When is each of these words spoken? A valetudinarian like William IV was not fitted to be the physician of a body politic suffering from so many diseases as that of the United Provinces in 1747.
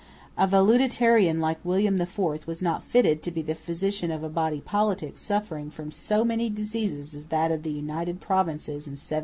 A 0.35 0.47
valetudinarian 0.47 1.39
like 1.39 1.59
William 1.63 2.01
IV 2.01 2.47
was 2.47 2.59
not 2.59 2.83
fitted 2.83 3.21
to 3.21 3.29
be 3.29 3.43
the 3.43 3.53
physician 3.53 4.09
of 4.09 4.23
a 4.23 4.29
body 4.29 4.59
politic 4.59 5.15
suffering 5.15 5.69
from 5.69 5.91
so 5.91 6.25
many 6.25 6.49
diseases 6.49 7.13
as 7.13 7.27
that 7.27 7.51
of 7.51 7.61
the 7.61 7.69
United 7.69 8.19
Provinces 8.19 8.87
in 8.87 8.93
1747. 8.97 9.19